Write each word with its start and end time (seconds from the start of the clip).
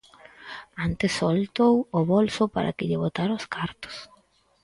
Antes 0.87 1.11
soltou 1.19 1.75
o 1.99 2.01
bolso 2.13 2.43
para 2.55 2.75
que 2.77 2.87
lle 2.89 3.01
botara 3.05 3.37
os 3.39 3.45
cartos. 3.55 3.95